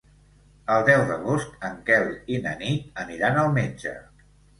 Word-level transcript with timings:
El 0.75 0.85
deu 0.85 1.01
d'agost 1.09 1.67
en 1.69 1.75
Quel 1.89 2.09
i 2.37 2.39
na 2.47 2.53
Nit 2.63 2.97
aniran 3.05 3.39
al 3.43 3.51
metge. 3.59 3.93